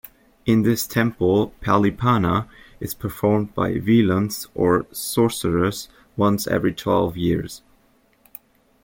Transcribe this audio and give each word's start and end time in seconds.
In 0.47 0.63
this 0.63 0.87
temple 0.87 1.53
'Pallipana' 1.61 2.47
is 2.79 2.95
performed 2.95 3.53
by 3.53 3.73
"velans" 3.77 4.47
or 4.55 4.87
sorcerers 4.91 5.89
once 6.17 6.47
every 6.47 6.73
twelve 6.73 7.15
years. 7.15 7.61